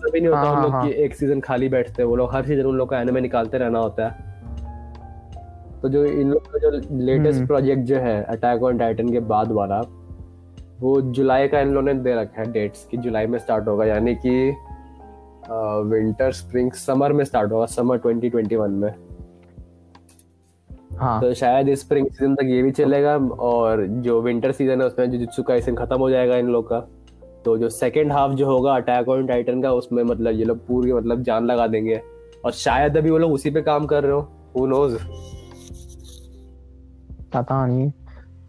[0.00, 2.16] ऐसा भी नहीं होता हाँ, उन लोग हाँ, कि एक सीज़न खाली बैठते हैं वो
[2.16, 4.28] लोग। हर सीज़न उन लोग का एनिमे निकालते रहना होता है।
[5.82, 9.20] तो जो इन लोग का जो लेटेस्ट हम्म। प्रोजेक्ट जो है अटैक ऑन टाइटन के
[9.28, 9.80] बाद वाला
[10.80, 13.84] वो जुलाई का इन लोगों ने दे रखा है डेट्स कि जुलाई में स्टार्ट होगा।
[13.84, 14.52] यानी कि
[15.50, 18.92] विंटर स्प्रिंग समर में स्टार्ट होगा समर 2021 में।
[20.98, 25.10] हाँ। तो शायद स्प्रिंग सीज़न तक ये भी चलेगा और जो विंटर सीज़न है उसमें
[25.10, 26.86] जुजुत्सु काइसेन खत्म हो जाएगा इन लोग का।
[27.44, 30.92] तो जो सेकंड हाफ़ जो होगा अटैक ऑन टाइटन का उसमें मतलब ये लोग पूरी
[30.92, 32.00] मतलब जान लगा देंगे।
[32.44, 34.20] और शायद अभी वो लोग उसी पे काम कर रहे हो
[34.56, 34.96] हु नोज़
[37.34, 37.90] पता नहीं।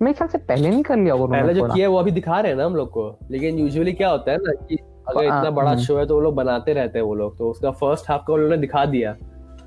[0.02, 2.40] मेरे ख्याल से पहले नहीं कर लिया होगा पहले जो किया है वो अभी दिखा
[2.40, 4.78] रहे हैं ना हम लोग को। लेकिन यूजुअली क्या होता है ना कि
[5.08, 7.38] अगर हाँ, इतना बड़ा हम्म। शो है तो वो लोग बनाते रहते हैं वो लोग।
[7.38, 9.14] तो उसका फ़र्स्ट हाफ़ का उन्होंने दिखा दिया।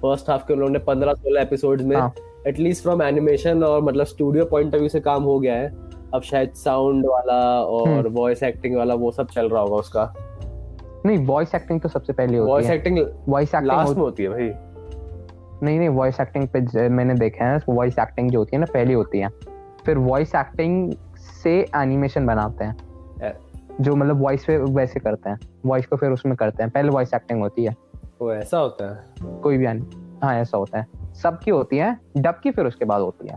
[0.02, 2.12] फ़र्स्ट हाफ़ के उन्होंने पंद्रह सोलह एपिसोड में हाँ।
[2.46, 5.68] एटलीस्ट फ्रॉम एनिमेशन और मतलब स्टूडियो पॉइंट ऑफ़ व्यू से काम हो गया है।
[6.14, 10.14] अब शायद साउंड वाला और हम्म। वॉइस एक्टिंग वाला वो सब चल रहा होगा उसका।
[11.06, 12.98] नहीं वॉइस एक्टिंग तो सबसे पहले होती वॉइस है। एक्टिंग
[13.28, 14.50] वॉइस एक्टिंग लास्ट में होती है भाई।
[15.62, 18.94] नहीं नहीं वॉइस एक्टिंग पे मैंने देखा है वॉइस एक्टिंग जो होती है ना पहले
[18.94, 19.28] होती है।
[19.86, 20.92] फिर वॉइस एक्टिंग
[21.42, 22.76] से एनिमेशन बनाते हैं।
[23.80, 27.14] जो मतलब वॉइस पे वैसे करते हैं। वॉइस को फिर उसमें करते हैं। पहले वॉइस
[27.14, 27.76] एक्टिंग होती है।
[28.20, 29.04] वो ऐसा होता है?
[29.40, 29.66] कोई भी
[30.22, 33.36] हाँ ऐसा होता है। सबकी होती है डब की फिर उसके बाद होती है।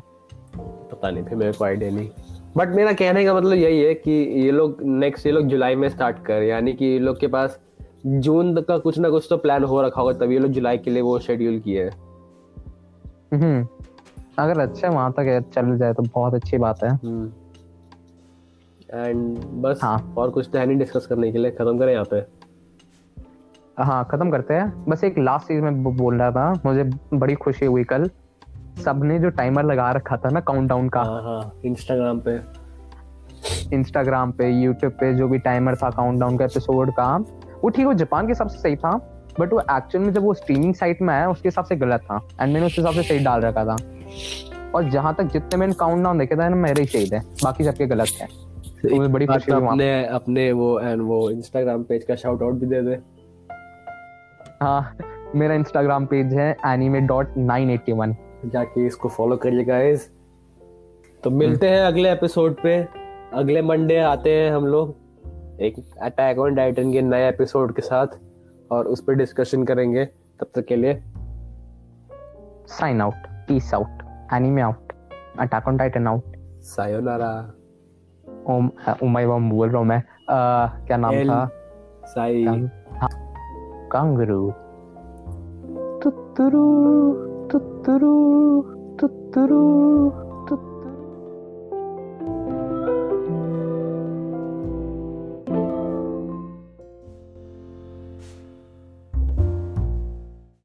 [0.92, 2.10] पता नहीं फिर मेरे को आइडिया नहीं।
[2.58, 4.12] बट मेरा कहने का मतलब यही है कि
[4.43, 7.60] ये लोग नेक्स्ट ये लोग जुलाई में स्टार्ट कर यानी कि ये लोग के पास
[8.06, 10.78] जून तक का कुछ ना कुछ तो प्लान हो रखा होगा तभी ये लोग जुलाई
[10.78, 11.91] के लिए वो शेड्यूल किए हैं।
[13.34, 13.67] हम्म।
[14.39, 16.91] अगर अच्छा वहाँ तक चल जाए तो बहुत अच्छी बात है।
[18.93, 22.06] एंड बस हाँ। और कुछ तो है नहीं डिस्कस करने के लिए खत्म करें यहाँ
[22.12, 22.26] पे।
[23.84, 27.65] हाँ खत्म करते हैं। बस एक लास्ट चीज़ मैं बोल रहा था मुझे बड़ी खुशी
[27.65, 28.10] हुई कल।
[28.84, 32.40] सबने जो टाइमर लगा रखा था ना काउंटडाउन का हाँ हाँ इंस्टाग्राम पे।
[33.76, 37.16] इंस्टाग्राम पे यूट्यूब पे जो भी टाइमर था काउंटडाउन का एपिसोड का
[37.63, 38.92] वो ठीक वो जापान के हिसाब से सही था
[39.40, 42.18] बट वो एक्चुअल में जब वो स्ट्रीमिंग साइट में आया उसके हिसाब से गलत था
[42.42, 43.76] एंड मैंने उस हिसाब से सही डाल रखा था।
[44.76, 47.88] और जहाँ तक जितने मैंने काउंटडाउन देखे थे ना मेरे ही सही थे बाकी सबके
[47.88, 48.26] गलत थे
[48.82, 52.54] तो मुझे बड़ी खुशी हुई अपने अपने वो एंड वो इंस्टाग्राम पेज का शाउट आउट
[52.54, 53.00] भी दे दे।
[54.62, 54.96] हाँ
[55.36, 60.12] मेरा इंस्टाग्राम पेज है anime dot nine eighty one जाके इसको फॉलो करिए गाइस
[61.23, 62.88] तो मिलते हैं अगले एपिसोड पे.
[63.34, 64.95] अगले मंडे आते हैं हम लोग.
[65.62, 68.08] एक अटैक ऑन टाइटन के नए एपिसोड के साथ
[68.71, 70.06] और उस पर डिस्कशन करेंगे.
[70.06, 71.04] तब तक के लिए
[72.67, 74.02] sign out peace out
[74.34, 74.93] anime out
[75.39, 76.23] attack on Titan out
[76.62, 77.54] sayonara
[78.50, 78.69] ओम
[79.04, 80.04] उमाई वम बोल रहा हूँ मैं.
[80.30, 81.50] अह, क्या नाम था?
[82.06, 82.45] साई
[83.91, 84.52] कांगरू।
[86.00, 90.27] तुतुरु トゥットゥルートゥトゥルー。